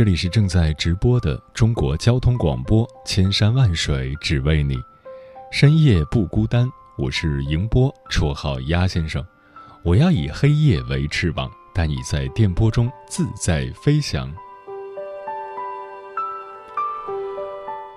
[0.00, 4.74] 这里是正在直播的中国交通广播，千山万水只为你，
[5.52, 6.66] 深夜不孤单。
[6.96, 9.22] 我是迎波，绰号鸭先生。
[9.82, 14.32] 我要以黑夜为翅膀，带你在电波中自在飞翔。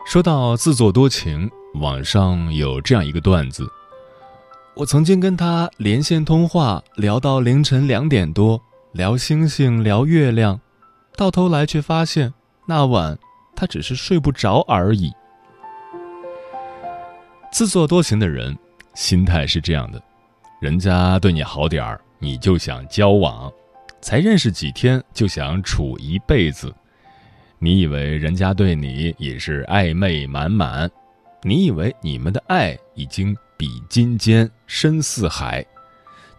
[0.05, 3.65] 说到自作多情，网上有这样一个段子：
[4.73, 8.61] 我曾经跟他连线通话，聊到凌晨两点多。
[8.91, 10.59] 聊星星，聊月亮，
[11.15, 12.33] 到头来却发现
[12.67, 13.17] 那晚
[13.55, 15.11] 他只是睡不着而已。
[17.51, 18.57] 自作多情的人，
[18.95, 20.01] 心态是这样的：
[20.59, 23.51] 人家对你好点儿，你就想交往；
[24.01, 26.73] 才认识几天就想处一辈子。
[27.59, 30.89] 你以为人家对你也是暧昧满满，
[31.43, 35.63] 你以为你们的爱已经比金坚，深似海。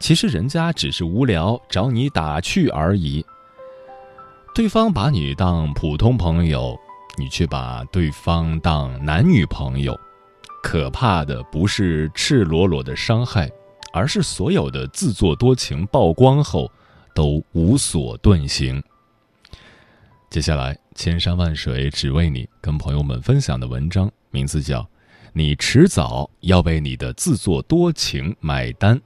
[0.01, 3.25] 其实人家只是无聊找你打趣而已。
[4.55, 6.79] 对方把你当普通朋友，
[7.19, 9.99] 你却把对方当男女朋友。
[10.63, 13.51] 可怕的不是赤裸裸的伤害，
[13.93, 16.71] 而是所有的自作多情曝光后
[17.13, 18.81] 都无所遁形。
[20.31, 24.81] 接下来，千山万水只为你，跟朋友们分享的文章名字叫
[25.33, 28.97] 《你迟早要为你的自作多情买单》，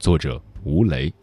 [0.00, 0.42] 作者。
[0.64, 1.14] 吴雷，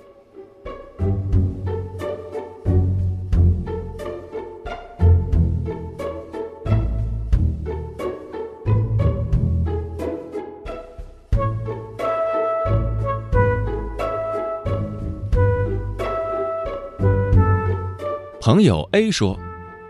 [18.46, 19.40] 朋友 A 说：“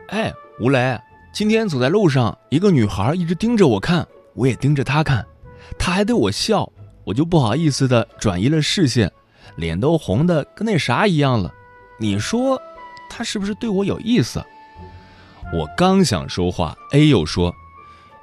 [0.10, 0.96] 哎，吴雷，
[1.34, 5.26] 今天走在路上，一个女孩一直盯着我看，我也盯着她看，
[5.76, 6.72] 她还对我笑，
[7.04, 9.12] 我就不好意思的转移了视线。”
[9.58, 11.52] 脸都红的跟那啥一样了，
[11.98, 12.62] 你说，
[13.10, 14.40] 他是不是对我有意思？
[15.52, 17.52] 我刚想说话，A 又说：“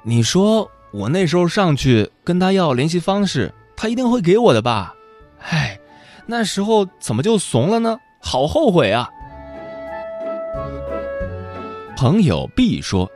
[0.01, 4.95] 你说我那时候上去跟他要联系方式，他一定会给我的吧？
[5.41, 5.77] 唉，
[6.25, 7.99] 那时候怎么就怂了呢？
[8.21, 9.09] 好后悔啊！”
[12.01, 13.07] 朋友 B 说：“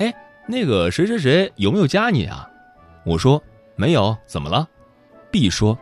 [0.00, 0.10] 哎，
[0.46, 2.48] 那个谁谁谁有没有加你啊？”
[3.04, 3.42] 我说
[3.76, 4.66] ：“没有，怎么了
[5.30, 5.78] ？”B 说。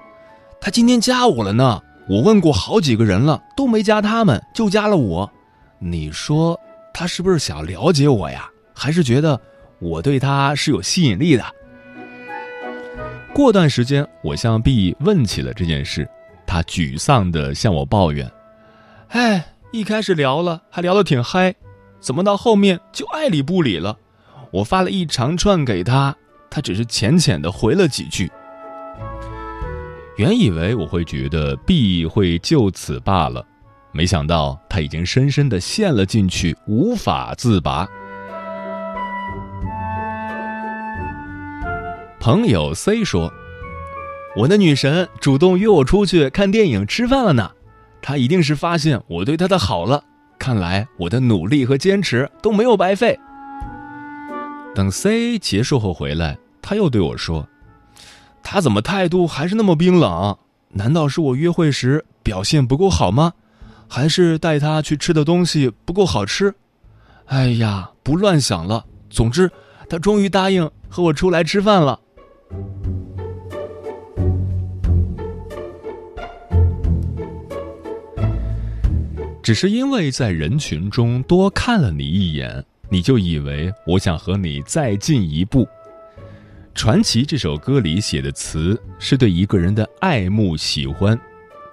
[0.61, 5.31] 他今天加我了呢，我问过好几个人了，都没加他们，就加了我。
[5.79, 6.59] 你说
[6.93, 8.51] 他是不是想了解我呀？
[8.75, 9.41] 还是觉得
[9.79, 11.45] 我对他是有吸引力的？
[13.33, 16.09] 过段时间，我向 B 问起了这件事，
[16.45, 18.29] 他沮丧地向我抱怨
[19.11, 21.55] ：“哎，一开始聊了还聊得挺嗨，
[22.03, 23.97] 怎么到后面就爱理不理了？
[24.51, 26.15] 我发了一长串给他，
[26.51, 28.31] 他只是浅浅的回了几句。”
[30.19, 33.43] 原以为我会觉得 B 会就此罢了，
[33.93, 37.89] 没想到他已经深深的陷了进去，无法自拔。
[42.21, 43.33] 朋友 C 说
[44.37, 47.51] ：“我的女神主动约我出去看电影、吃饭了呢，
[48.03, 50.05] 她一定是发现我对她的好了。
[50.43, 53.17] 看来我的努力和坚持都没有白费。”
[54.75, 57.47] 等 C 结束后回来，他又对我说。
[58.43, 60.37] 他怎么态度还是那么冰冷？
[60.71, 63.35] 难道是我约会时表现不够好吗？
[63.89, 66.53] 还是带他去吃的东西不够好吃？
[67.27, 68.85] 哎呀，不乱想了。
[69.11, 69.49] 总之，
[69.89, 72.01] 他终于答应和我出来吃饭了。
[79.43, 85.67] 只是因为在人群中多看了你一眼，你就以为我想和你再进一步。
[86.75, 91.19] 传奇这首歌里写的词是对一个人的爱慕喜欢，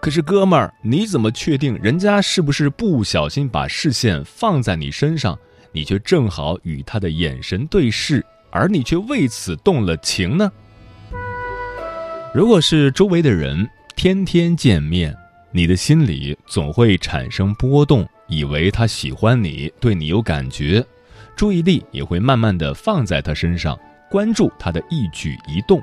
[0.01, 5.37] 可是哥们儿，你怎么确定人家是不是不小心把视线放在你身上，
[5.71, 10.51] 你却正好与他的眼神对视，而你却为此动了情呢？
[12.33, 15.15] 如果是周围的人天天见面，
[15.51, 20.85] 你的心里总会产生波动，以为他喜欢你，对你有感觉，
[21.35, 23.77] 注意力也会慢慢的放在他身上。
[24.11, 25.79] 关注他的一举一动，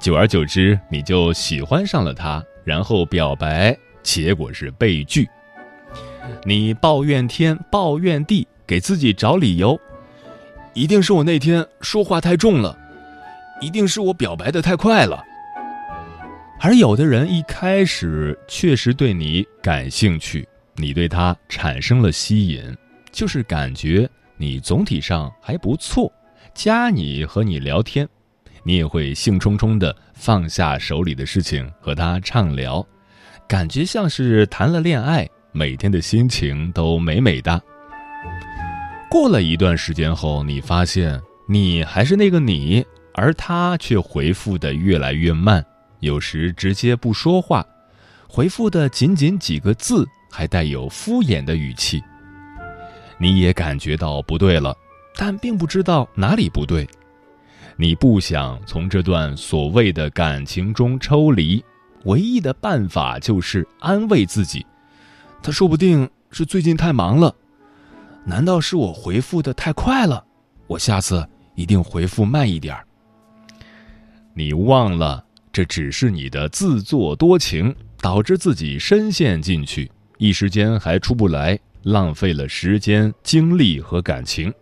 [0.00, 5.28] 久而久之，你就喜欢上了他，然后表白，结果是被拒。
[6.44, 9.78] 你抱怨天，抱怨地，给自己找理由，
[10.72, 12.76] 一定是我那天说话太重了，
[13.60, 15.22] 一定是我表白的太快了。
[16.64, 22.74] 而有的人一开始确实对你感兴趣，你对他产生了吸引，
[23.12, 24.08] 就是感觉
[24.38, 26.10] 你总体上还不错，
[26.54, 28.08] 加你和你聊天，
[28.62, 32.82] 你也会兴冲冲的放下手里的事情和他畅聊，
[33.46, 37.62] 感觉像是谈了恋爱，每天的心情都美美的。
[39.10, 42.82] 过了一段时间后，你发现你还是那个你，
[43.12, 45.62] 而他却回复的越来越慢。
[46.04, 47.66] 有时直接不说话，
[48.28, 52.02] 回复的仅仅几个字，还带有敷衍的语气。
[53.16, 54.76] 你也感觉到不对了，
[55.16, 56.86] 但并不知道哪里不对。
[57.76, 61.64] 你不想从这段所谓的感情中抽离，
[62.04, 64.64] 唯一的办法就是安慰自己：
[65.42, 67.34] 他说不定是最近太忙了。
[68.24, 70.22] 难道是我回复的太快了？
[70.66, 72.76] 我下次一定回复慢一点。
[74.34, 75.23] 你忘了。
[75.54, 84.52] 这只是你的自作多情，导致自己深陷进去，一时间还出不来，浪费了时间、精力和感情。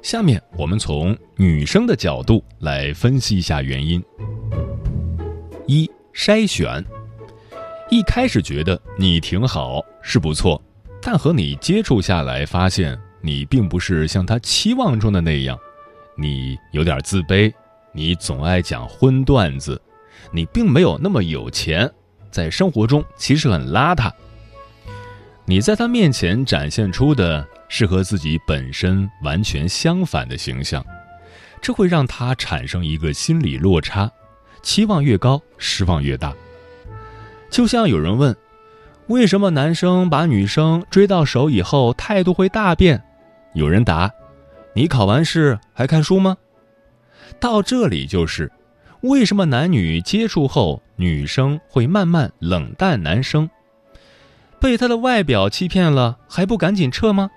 [0.00, 4.02] 下面我们从女生的角度来分析一下原因。
[5.66, 6.82] 一筛选，
[7.90, 10.58] 一开始觉得你挺好，是不错，
[11.02, 15.58] 但和你接触下来，发现你并不是像他期望中的那样，
[16.16, 17.52] 你有点自卑。
[17.96, 19.80] 你总爱讲荤段子，
[20.32, 21.88] 你并没有那么有钱，
[22.30, 24.10] 在生活中其实很邋遢。
[25.46, 30.84] 你在他面前展现出的是和自己本身完全相反的形象，
[31.62, 34.10] 这会让他产生一个心理落差，
[34.60, 36.34] 期望越高，失望越大。
[37.48, 38.34] 就像有人问，
[39.06, 43.00] 为什么男生把女生追到手以后态度会大变？
[43.52, 44.10] 有人答，
[44.74, 46.36] 你考完试还看书吗？
[47.40, 48.50] 到这里就是，
[49.02, 53.48] 为什么男女接触后，女生会慢慢冷淡男生？
[54.60, 57.30] 被他的外表欺骗了，还不赶紧撤吗？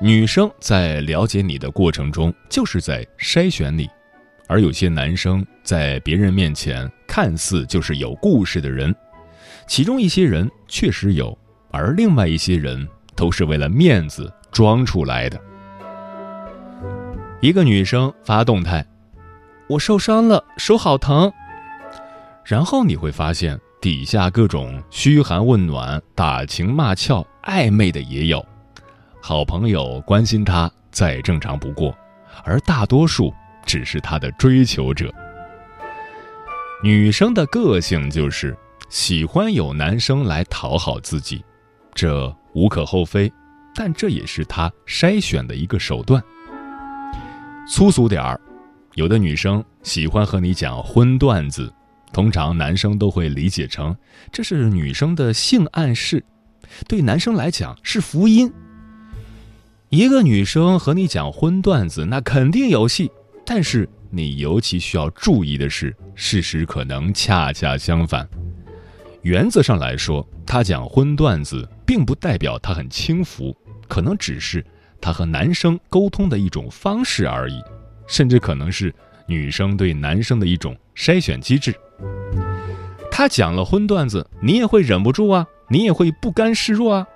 [0.00, 3.88] 女生在了解你的过程中，就是在筛选你，
[4.48, 8.94] 而有些男生在别人面前看似就是有故事的人，
[9.66, 11.38] 其中一些人确实有，
[11.70, 15.40] 而另外一些人都是为了面子装出来的。
[17.42, 18.86] 一个女生发动态
[19.66, 21.30] ：“我受伤了，手好疼。”
[22.46, 28.46] 然后你会发现，底下各种嘘寒问暖、打情骂俏、暧昧的也有。
[29.20, 31.92] 好朋友关心她，再正常不过，
[32.44, 33.34] 而大多数
[33.66, 35.12] 只是她的追求者。
[36.80, 38.56] 女生的个性就是
[38.88, 41.44] 喜欢有男生来讨好自己，
[41.92, 43.32] 这无可厚非，
[43.74, 46.22] 但这也是她筛选的一个手段。
[47.68, 48.40] 粗俗点儿，
[48.94, 51.72] 有的女生喜欢和你讲荤段子，
[52.12, 53.96] 通常男生都会理解成
[54.30, 56.22] 这是女生的性暗示，
[56.88, 58.52] 对男生来讲是福音。
[59.88, 63.10] 一个女生和你讲荤段子，那肯定有戏，
[63.46, 68.28] 但是你尤其需要注意的是，事实可能恰恰相反。
[69.22, 73.56] 原则上来说，她讲荤段子，并不代表她很轻浮，
[73.86, 74.64] 可能只是。
[75.02, 77.60] 他和男生沟通的一种方式而已，
[78.06, 78.94] 甚至可能是
[79.26, 81.74] 女生对男生的一种筛选机制。
[83.10, 87.06] 他讲了荤段子，你也会忍不住啊，你也会不甘示弱啊，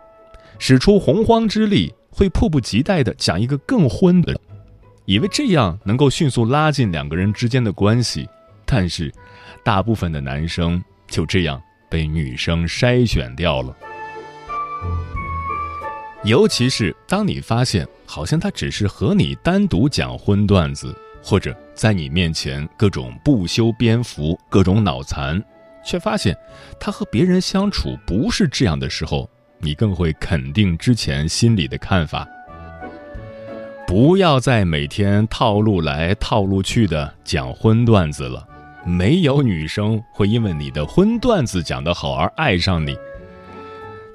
[0.59, 4.39] 使出洪荒之力，会迫不及待的讲一个更荤的，
[5.05, 8.29] 以为这样能够迅速拉近两个人之间的关系。
[8.65, 9.13] 但是，
[9.65, 13.75] 大部分的男生就这样被女生筛选掉了。
[16.27, 20.93] 尤其是当你发现，好像他只是和你单独讲荤段子，
[21.23, 25.41] 或者在你面前各种不修边幅、各种脑残，
[25.85, 26.37] 却发现
[26.81, 29.31] 他和别人相处不是这样的时候，
[29.61, 32.27] 你更会肯定之前心里的看法。
[33.87, 38.45] 不要再每天套路来套路去的讲荤段子了，
[38.85, 42.99] 没有女生会因为你的荤段子讲得好而爱上你。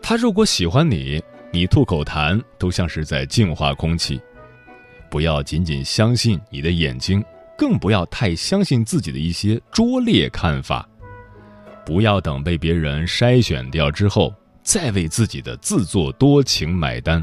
[0.02, 1.24] 他如果喜欢你。
[1.54, 4.22] 你吐口痰都像是在净化空气，
[5.10, 7.22] 不要仅仅相信你的眼睛，
[7.58, 10.88] 更不要太相信自己的一些拙劣看法。
[11.86, 17.22] 不要等被别人筛选掉之后，再为自己的自作多情买单。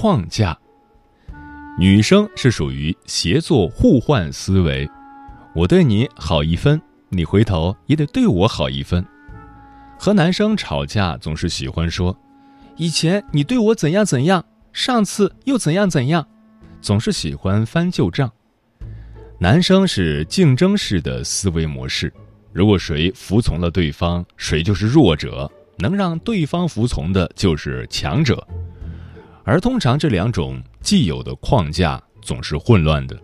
[0.00, 0.58] 框架。
[1.78, 4.88] 女生是属于协作互换思维，
[5.54, 6.80] 我对你好一分，
[7.10, 9.04] 你回头也得对我好一分。
[9.98, 12.16] 和男生吵架总是喜欢说，
[12.76, 14.42] 以前你对我怎样怎样，
[14.72, 16.26] 上次又怎样怎样，
[16.80, 18.32] 总是喜欢翻旧账。
[19.38, 22.10] 男生是竞争式的思维模式，
[22.54, 28.48] 如果谁服从了对方，谁就是弱者，能让对方服从的就是强者。
[29.44, 33.18] 而通常这两种既有的框架总是混乱的。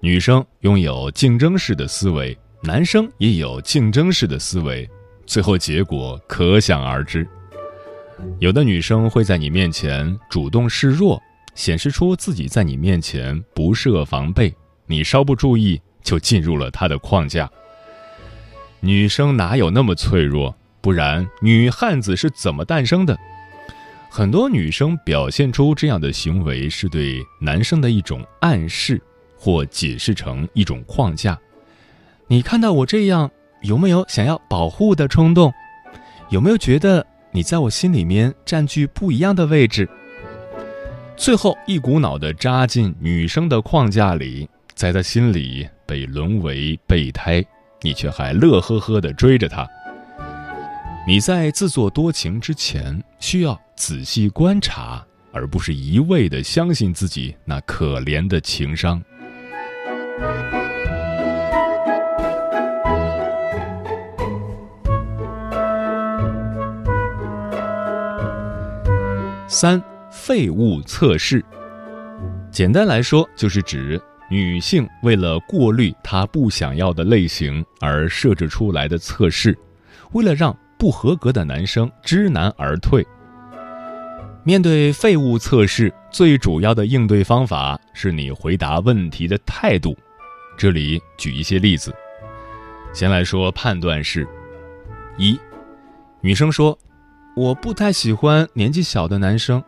[0.00, 4.88] 女生拥有竞争式的思维，男生也有竞争式的思维，
[5.26, 7.26] 最后结果可想而知。
[8.38, 11.20] 有的女生会在你面前主动示弱，
[11.54, 14.54] 显示出自己在你面前不设防备，
[14.86, 17.50] 你稍不注意就进入了她的框架。
[18.80, 20.54] 女生哪有那么脆弱？
[20.80, 23.18] 不然女汉子是怎么诞生的？
[24.16, 29.02] 很多女生表现出这样的行为，是对男生的一种暗示，
[29.36, 31.36] 或解释成一种框架。
[32.28, 33.28] 你看到我这样，
[33.62, 35.52] 有没有想要保护的冲动？
[36.30, 39.90] 有没有觉得你在我心里面占据不一样的位置？
[41.16, 47.44] 最后一股脑的扎进女生的框架里，在她心里被沦为备胎，
[47.82, 49.68] 你却还乐呵呵的追着她。
[51.06, 59.02] 你在自作多情之前，需要仔细观察，而不是一味的相信自己那可怜的情商。
[69.46, 69.80] 三
[70.10, 71.44] 废物测试，
[72.50, 79.54] 简单来说，就是指女性为了过滤她不想要的类型而设置出来的测试，
[80.12, 80.56] 为了让。
[80.84, 83.02] 不合格的男生知难而退。
[84.42, 89.96] 面对废物测试，最主要的应对方法是你回答问题的态度。
[90.58, 91.90] 这里举一些例子。
[92.92, 94.28] 先来说判断式：
[95.16, 95.40] 一，
[96.20, 96.78] 女生说
[97.34, 99.64] ：“我不太喜欢年纪小的男生。”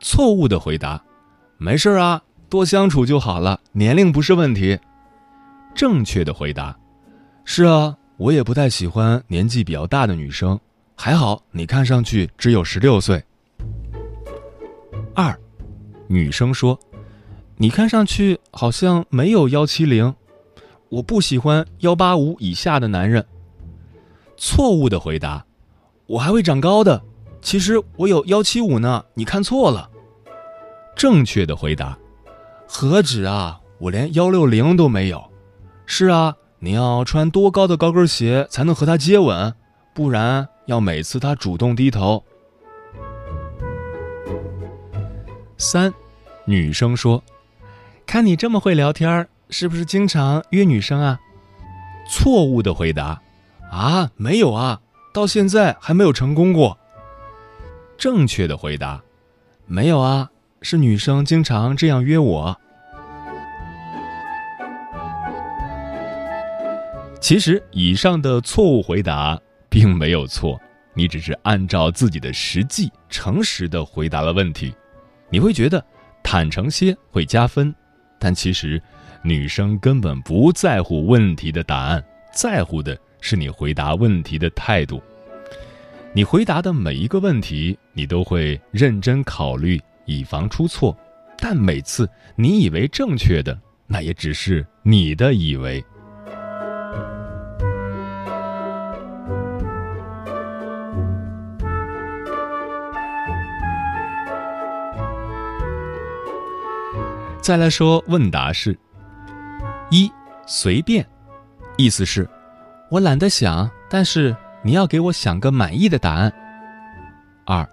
[0.00, 1.02] 错误的回答
[1.56, 4.78] ：“没事啊，多相处就好了，年龄不是问题。”
[5.74, 6.76] 正确的回答
[7.46, 10.58] ：“是啊。”我也不太喜欢年纪比较大的女生，
[10.96, 13.22] 还好你看上去只有十六岁。
[15.14, 15.38] 二，
[16.06, 16.78] 女生说
[17.56, 20.14] ：“你看上去好像没有幺七零，
[20.88, 23.24] 我不喜欢幺八五以下的男人。”
[24.38, 25.44] 错误的回答
[26.08, 27.02] ：“我还会长高的，
[27.42, 29.90] 其实我有幺七五呢，你看错了。”
[30.96, 31.98] 正确的回答
[32.66, 35.22] ：“何止啊，我连幺六零都没有。”
[35.84, 36.34] 是啊。
[36.58, 39.54] 你要穿多高的高跟鞋才能和他接吻？
[39.94, 42.24] 不然要每次他主动低头。
[45.58, 45.92] 三，
[46.44, 47.22] 女生说
[48.04, 51.18] ：“看你这么会聊天，是不是经常约女生啊？”
[52.10, 53.20] 错误的回答
[53.72, 54.80] ：“啊，没有啊，
[55.12, 56.78] 到现在还没有成功过。”
[57.96, 59.02] 正确的回答
[59.66, 62.60] ：“没有啊，是女生经常这样约我。”
[67.26, 69.36] 其实，以上的错误回答
[69.68, 70.56] 并没有错，
[70.94, 74.72] 你只是按照自己的实际、诚实的回答了问题。
[75.28, 75.84] 你会觉得
[76.22, 77.74] 坦诚些会加分，
[78.20, 78.80] 但其实，
[79.24, 82.00] 女生根本不在乎问题的答案，
[82.32, 85.02] 在乎的是你回答问题的态度。
[86.12, 90.96] 你回答的每一个问题，你都会认真考虑，以防出错。
[91.36, 95.84] 但每次你以为正确的，那也只是你的以为。
[107.46, 108.76] 再来说问答式。
[109.88, 110.10] 一
[110.48, 111.06] 随便，
[111.76, 112.28] 意思是，
[112.90, 116.32] 我懒得想，但是你要给我想个满意的答案。
[117.44, 117.64] 二，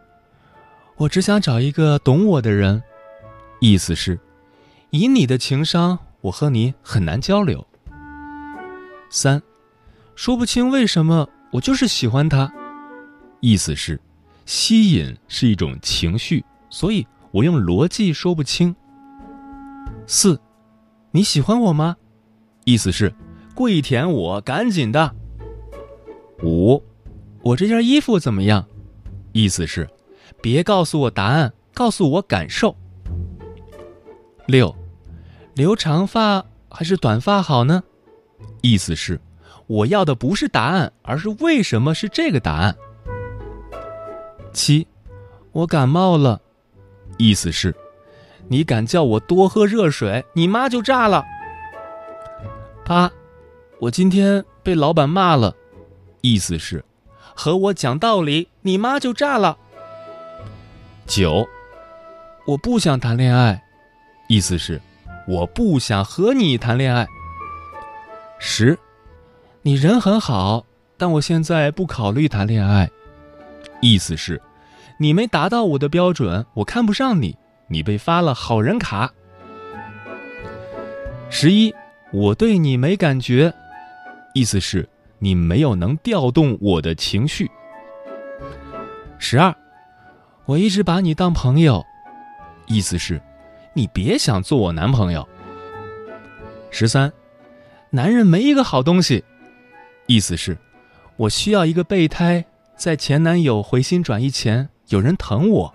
[0.95, 2.83] 我只想找一个懂我的人，
[3.61, 4.19] 意思是，
[4.91, 7.65] 以你的情商，我和你很难交流。
[9.09, 9.41] 三，
[10.13, 12.53] 说不清为什么，我就是喜欢他，
[13.39, 13.99] 意思是，
[14.45, 18.75] 吸引是一种情绪，所以我用逻辑说不清。
[20.05, 20.39] 四，
[21.11, 21.95] 你喜欢我吗？
[22.65, 23.13] 意思是，
[23.55, 25.15] 跪舔我，赶紧的。
[26.43, 26.81] 五，
[27.41, 28.65] 我这件衣服怎么样？
[29.31, 29.89] 意思是，
[30.41, 32.75] 别告诉我答案，告诉我感受。
[34.45, 34.75] 六，
[35.55, 37.81] 留长发还是短发好呢？
[38.61, 39.19] 意思是，
[39.67, 42.75] 我要的不是答案，而是为什么是这个答案。
[44.51, 44.85] 七，
[45.51, 46.41] 我感冒了。
[47.17, 47.73] 意思是，
[48.47, 51.23] 你敢叫我多喝热水，你妈就炸了。
[52.85, 53.11] 八，
[53.79, 55.55] 我今天被老板骂了，
[56.21, 56.83] 意思是，
[57.33, 59.57] 和我讲道理，你妈就炸了。
[61.07, 61.47] 九，
[62.45, 63.63] 我不想谈恋爱，
[64.27, 64.79] 意思是，
[65.27, 67.07] 我不想和你谈恋爱。
[68.37, 68.77] 十，
[69.61, 70.65] 你人很好，
[70.97, 72.89] 但我现在不考虑谈恋爱，
[73.81, 74.41] 意思是，
[74.97, 77.37] 你没达到我的标准，我看不上你，
[77.73, 79.11] 你被发了好人卡。
[81.29, 81.73] 十一。
[82.11, 83.51] 我对你没感觉，
[84.35, 84.87] 意思是
[85.17, 87.49] 你没有能调动我的情绪。
[89.17, 89.51] 十二，
[90.45, 91.83] 我一直把你当朋友，
[92.67, 93.19] 意思是，
[93.73, 95.27] 你别想做我男朋友。
[96.69, 97.11] 十三，
[97.89, 99.25] 男人没一个好东西，
[100.05, 100.55] 意思是，
[101.17, 105.73] 我需要一个备胎，在前男友回心转意前有人疼我。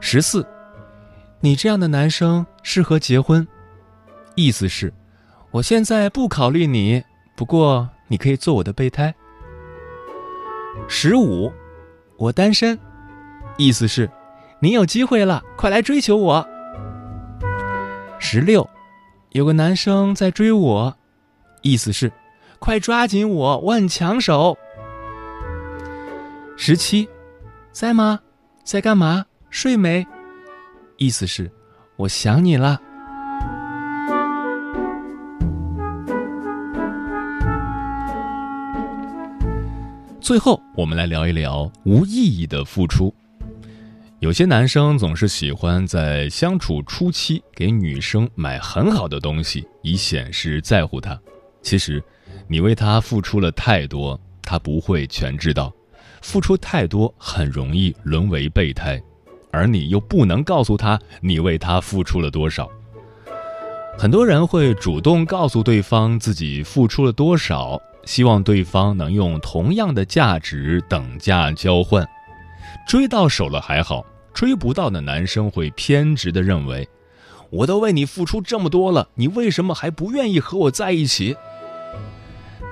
[0.00, 0.46] 十四，
[1.40, 3.46] 你这样的男生适合结婚。
[4.34, 4.92] 意思是，
[5.50, 7.02] 我现在不考虑你，
[7.36, 9.14] 不过你可以做我的备胎。
[10.88, 11.52] 十五，
[12.16, 12.78] 我单身，
[13.56, 14.08] 意思是，
[14.60, 16.46] 你有机会了，快来追求我。
[18.20, 18.68] 十六，
[19.30, 20.96] 有个男生在追我，
[21.62, 22.12] 意思是，
[22.60, 24.56] 快抓紧我，我很抢手。
[26.56, 27.08] 十七，
[27.72, 28.20] 在吗？
[28.62, 29.26] 在干嘛？
[29.50, 30.06] 睡没？
[30.98, 31.50] 意思是，
[31.96, 32.80] 我想你了。
[40.20, 43.14] 最后，我们来聊一聊无意义的付出。
[44.20, 51.18] 有些男生总是喜欢在相处初期给女生买很好的东西，以显示在乎她。
[51.62, 52.02] 其实，
[52.46, 55.72] 你为他付出了太多，他不会全知道。
[56.20, 59.00] 付出太多很容易沦为备胎，
[59.50, 62.68] 而你又不能告诉他你为他付出了多少。
[63.98, 67.80] 很多人会主动告诉对方自己付出了多少。
[68.04, 72.08] 希望对方能用同样的价值等价交换，
[72.86, 76.88] 追到手了还好，追不到的男生会偏执的认为，
[77.50, 81.36] 我都为你付出这么多了，你为什么还不愿意和我在一起？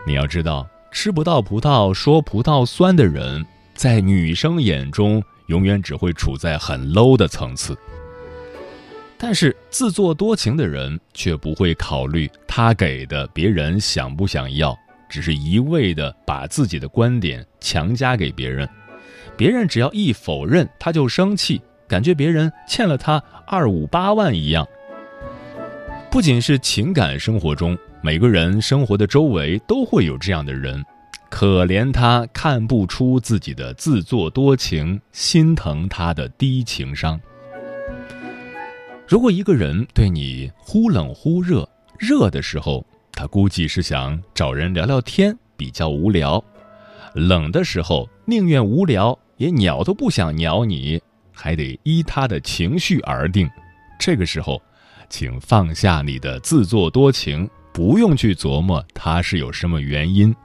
[0.07, 7.77] 你要知道，吃不到葡萄说葡萄酸的人，在女生眼中永远只会处在很 low 的层次。
[9.19, 14.77] 但是自作多情的人却不会考虑他给的别人想不想要。
[15.09, 18.69] 只是一味的把自己的观点强加给别人，
[19.37, 24.67] 别人只要一否认，他就生气，感觉别人欠了他二五八万一样。
[26.11, 30.85] 不仅是情感生活中，每个人生活的周围都会有这样的人，
[31.29, 37.21] 可怜他看不出自己的自作多情，心疼他的低情商。
[39.07, 42.85] 如果一个人对你忽冷忽热，热的时候。
[43.19, 46.45] 他估计是想找人聊聊天，比较无聊。
[47.15, 51.01] 冷的时候，宁愿无聊，也鸟都不想鸟你，
[51.33, 53.49] 还得依他的情绪而定。
[53.99, 54.61] 这个时候，
[55.09, 60.37] 请放下你的自作多情，不用去琢磨他是有什么原因。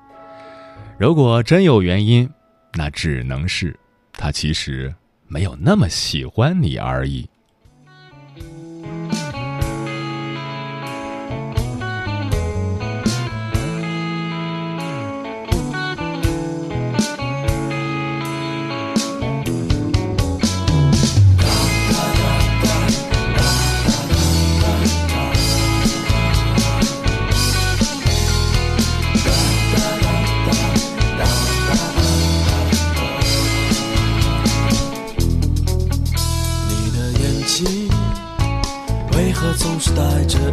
[1.01, 2.29] 如果真有原因，
[2.73, 3.75] 那只能是
[4.13, 4.93] 他其实
[5.27, 7.27] 没有那么喜欢你而已。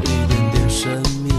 [0.03, 1.33] 一点点神秘，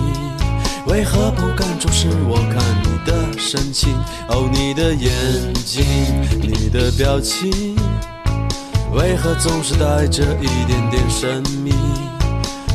[0.87, 2.37] 为何不敢注视我？
[2.51, 3.95] 看你的神情
[4.27, 5.11] 哦，你的眼
[5.65, 5.85] 睛，
[6.41, 7.75] 你的表情，
[8.93, 11.73] 为何总是带着一点点神秘？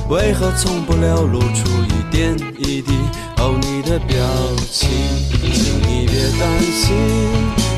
[0.08, 2.92] 为何从不流露出一点一滴？
[3.38, 4.16] 哦，你的表
[4.70, 4.88] 情，
[5.52, 6.94] 请你别担心，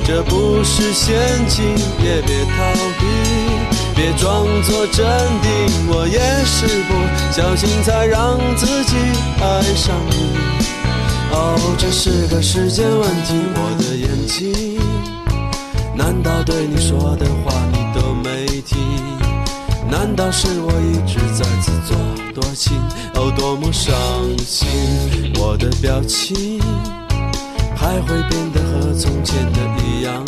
[0.05, 1.17] 这不是陷
[1.49, 1.65] 阱，
[2.05, 5.07] 也别逃避，别装作镇
[5.41, 5.51] 定，
[5.89, 6.93] 我也是不
[7.33, 8.95] 小心才让自己
[9.41, 10.37] 爱上你。
[11.33, 13.35] 哦，这是个时间问题。
[13.55, 14.79] 我的眼睛，
[15.97, 18.79] 难道对你说的话你都没听？
[19.91, 21.97] 难道是我一直在自作
[22.35, 22.77] 多情？
[23.15, 23.95] 哦，多么伤
[24.47, 24.69] 心！
[25.37, 26.61] 我的表情
[27.75, 30.23] 还会变得和从前的一样？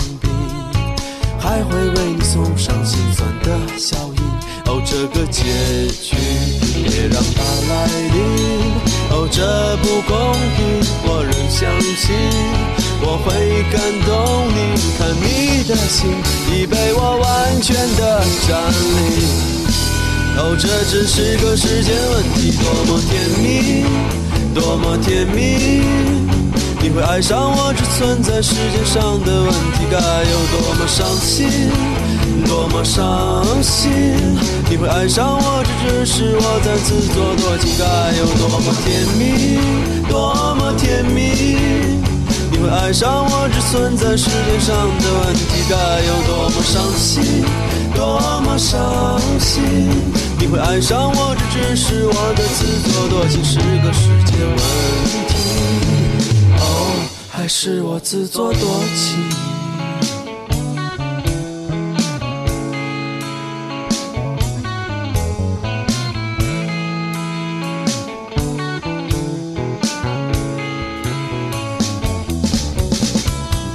[1.39, 4.21] 还会为你送上心酸的笑意。
[4.67, 5.43] 哦，这个结
[6.03, 6.17] 局
[6.75, 8.17] 别让它来临。
[9.11, 10.13] 哦，这不公
[10.57, 10.59] 平，
[11.05, 12.15] 我仍相信
[13.01, 13.27] 我会
[13.73, 14.09] 感动
[14.53, 14.59] 你。
[14.99, 16.11] 看你的心
[16.53, 18.01] 已被我完全的
[18.47, 18.51] 占
[19.07, 19.25] 领。
[20.37, 23.85] 哦，这只是个时间问题，多么甜蜜，
[24.55, 26.28] 多么甜蜜。
[26.81, 31.71] 你会爱上我，只存在世界上的问题，该有多么伤心，
[32.47, 33.91] 多么伤心。
[34.71, 39.59] 你会爱上我，这只是我在自作多情，该有多么甜蜜，
[40.09, 41.59] 多么甜蜜。
[42.51, 45.75] 你会爱上我，只存在世界上的问题，该
[46.07, 47.45] 有多么伤心，
[47.95, 49.63] 多么伤心。
[50.39, 54.57] 你会爱上我，这只是我的自作多情，是个时间问
[55.27, 55.98] 题。
[57.49, 58.61] 是我自作多
[58.95, 59.19] 情。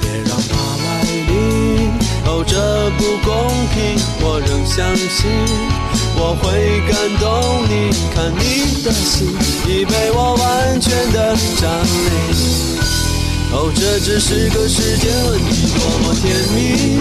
[0.00, 1.90] 别让它来临，
[2.26, 3.32] 哦，这不公
[3.74, 5.28] 平，我仍相信
[6.16, 6.44] 我会
[6.88, 7.24] 感动
[7.68, 7.92] 你。
[8.14, 9.26] 看你的心
[9.66, 12.93] 已被我完全的占领。
[13.56, 16.98] 哦，这只是个时间问题，多么甜蜜，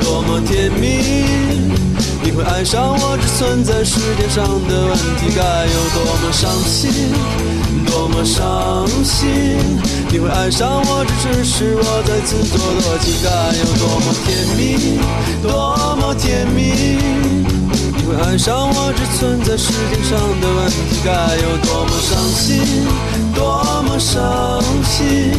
[0.00, 0.86] 多么甜蜜。
[2.22, 7.10] 你会爱上我，只存在世界上的问题，该有多么伤心，
[7.84, 9.58] 多么伤心。
[10.08, 15.02] 你会爱上我，这只是我在自作多情，该有多么甜蜜，
[15.42, 16.62] 多么甜蜜。
[18.12, 22.60] 会爱上我，只存在时间上的问题，该有多么伤心，
[23.34, 25.32] 多么伤心。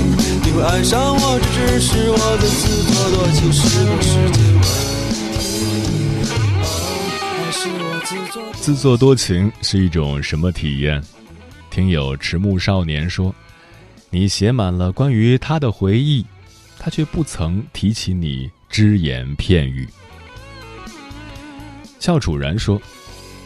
[0.43, 4.73] 你会爱上我，这只是我的自作多情，是个时间问题。
[8.59, 10.99] 自作多情是一种什么体验？
[11.69, 13.35] 听友迟暮少年说，
[14.09, 16.25] 你写满了关于他的回忆，
[16.79, 19.87] 他却不曾提起你只言片语。
[22.03, 22.81] 笑楚然说，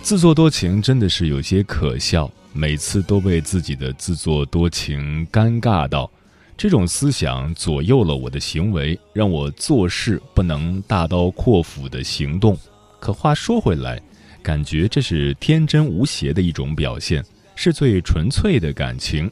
[0.02, 6.10] 自作多情真的是有些可笑，每次都被自己的自作多情尴尬到。
[6.58, 12.58] 这种思想左右了我的行为，让我做事不能大刀阔斧的行动。
[13.00, 14.02] 可话说回来，
[14.42, 17.24] 感觉这是天真无邪的一种表现，
[17.56, 19.30] 是最纯粹的感情，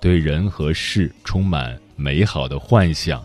[0.00, 3.22] 对人和事充满美好的幻想。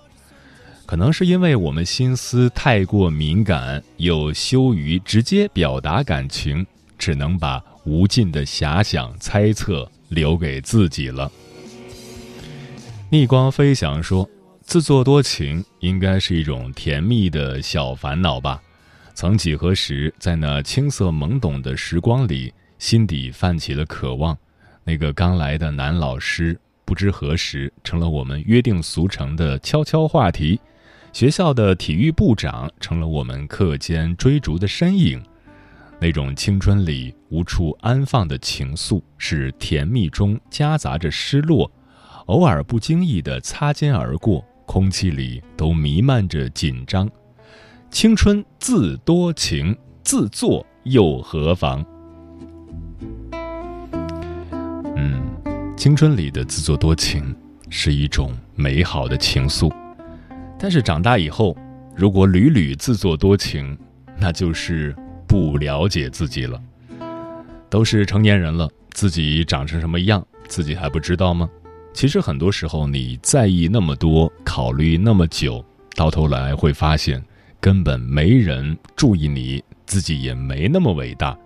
[0.87, 6.65] 可能是因为我们心思太过敏感，又羞于直接表达感情，
[6.97, 11.29] 只能把无尽的遐想、猜测留给自己了。
[13.09, 14.27] 逆光飞翔说
[14.63, 18.61] ：“自作多情应该是一种甜蜜的小烦恼吧？
[19.13, 24.37] 曾几何时，在那青涩懵懂的时光里，心底泛起了渴望。
[24.85, 30.57] 那个刚来的男老师，不知何时成了我们约定俗成的悄悄话题；
[31.13, 35.21] 学校的体育部长成了我们课间追逐的身影。
[35.99, 41.71] 那种青春里无处安放的情愫，是甜蜜中夹杂着失落。”
[42.27, 47.09] 偶尔不经意的擦肩而过，空气里都弥漫着紧张。
[47.89, 51.85] 青春自多情，自作又何妨？
[54.97, 55.21] 嗯，
[55.77, 57.33] 青春里的自作多情
[57.69, 59.73] 是一种美好的情愫，
[60.59, 61.55] 但是长大以后，
[61.95, 63.77] 如果屡屡自作多情，
[64.17, 64.95] 那就是
[65.27, 66.61] 不了解自己了。
[67.69, 71.49] 都是成年人了，自己长成什么样，自己还不知道吗？
[71.93, 75.63] 其实很多时候，你在意那么多，考虑那么久，
[75.95, 77.23] 到头来会发现，
[77.59, 81.37] 根本没人注意你，自己也没那么伟大。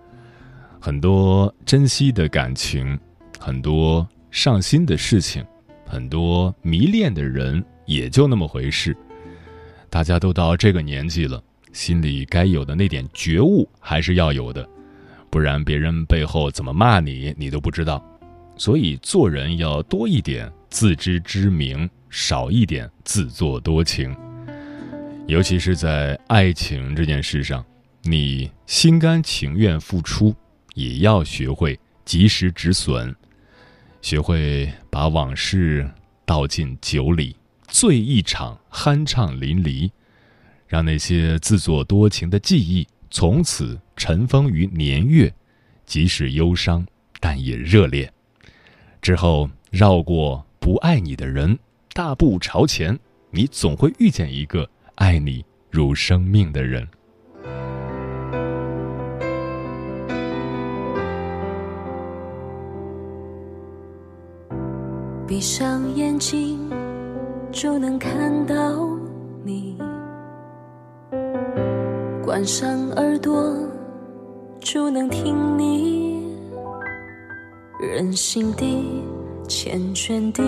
[0.80, 2.98] 很多珍惜的感情，
[3.38, 5.44] 很多上心的事情，
[5.86, 8.96] 很多迷恋的人，也就那么回事。
[9.90, 14.66] 大家都到这个年纪了，心里该有的那点觉悟还是要有的，
[15.28, 18.02] 不然别人背后怎么骂你，你都不知道。
[18.56, 24.14] 所以做人要多一点自知之明，少一点自作多情。
[25.26, 27.64] 尤其是在爱情这件事上，
[28.02, 30.34] 你心甘情愿付出，
[30.74, 33.14] 也要学会及时止损，
[34.00, 35.88] 学会把往事
[36.26, 37.36] 倒进酒里，
[37.72, 39.90] 醉一场，酣畅淋漓，
[40.68, 45.32] 让那些自作多情的记忆从此尘封于年月，
[45.86, 46.86] 即使忧伤，
[47.18, 48.12] 但也热烈。
[49.00, 51.58] 之后绕过不爱你的人，
[51.94, 52.96] 大步朝前，
[53.30, 56.86] 你总会遇见一个爱你如生命的人。
[65.26, 66.70] 闭上眼睛
[67.52, 68.10] 就能看
[68.46, 68.54] 到
[69.44, 69.76] 你，
[72.24, 73.54] 关上耳朵
[74.58, 76.34] 就能听你，
[77.78, 78.64] 任性的、
[79.46, 80.42] 缱绻的，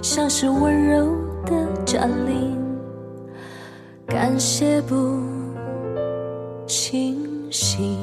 [0.00, 1.52] 像是温柔的
[1.84, 2.58] 占领，
[4.06, 5.20] 感谢不
[6.66, 7.98] 清醒。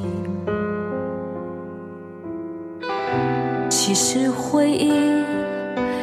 [3.68, 5.20] 其实回忆。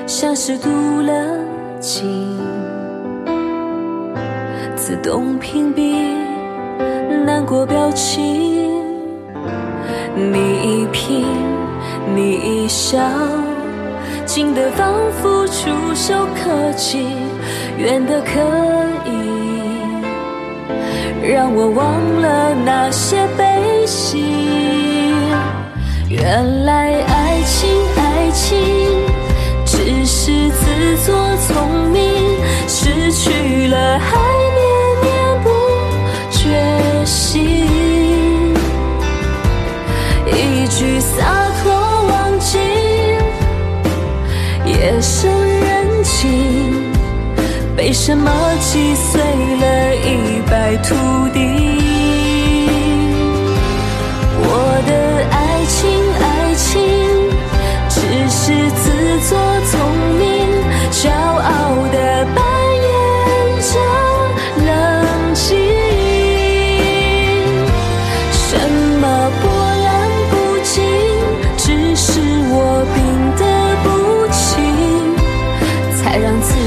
[0.05, 0.69] 像是镀
[1.01, 1.37] 了
[1.87, 2.37] 金，
[4.75, 5.95] 自动屏蔽
[7.25, 8.83] 难过表情。
[10.13, 11.23] 你一颦，
[12.13, 12.99] 你一笑，
[14.25, 17.07] 近的仿佛触手可及，
[17.77, 18.31] 远的可
[19.05, 19.09] 以
[21.25, 24.25] 让我忘了那些悲喜。
[26.09, 28.76] 原来爱情，爱情。
[31.57, 32.03] 聪明，
[32.67, 34.15] 失去了还
[34.57, 34.61] 念
[35.01, 35.09] 念
[35.41, 35.49] 不
[36.29, 36.39] 觉
[37.03, 38.53] 醒。
[40.27, 41.73] 一句洒脱
[42.11, 42.59] 忘记，
[44.65, 46.93] 夜深人静，
[47.75, 50.93] 被什么击碎了一败涂
[51.33, 51.36] 地。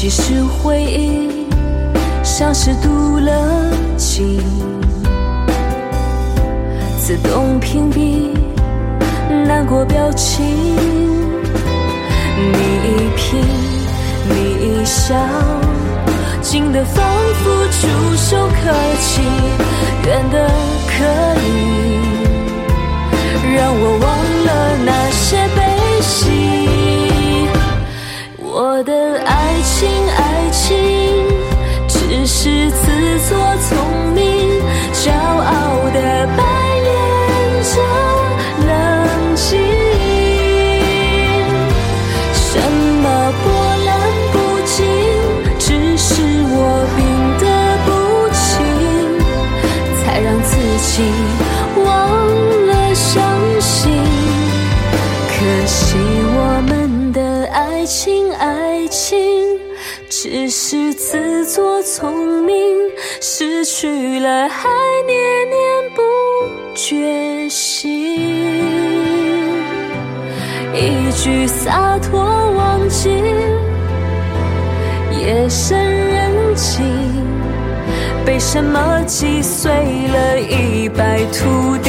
[0.00, 1.28] 其实回忆。
[2.22, 4.40] 像是镀了金，
[6.96, 8.30] 自动屏蔽
[9.44, 10.46] 难过表情。
[12.36, 13.42] 你一颦，
[14.28, 15.16] 你一笑，
[16.42, 17.04] 近的仿
[17.42, 19.22] 佛触手可及，
[63.80, 64.68] 去了还
[65.06, 65.16] 念
[65.48, 66.02] 念不
[66.74, 67.88] 觉醒。
[70.74, 72.20] 一句洒脱
[72.56, 73.08] 忘记，
[75.16, 76.84] 夜深人静，
[78.26, 81.87] 被什么击碎了一败涂地。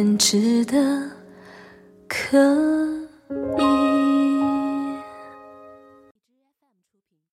[0.00, 1.09] 坚持的。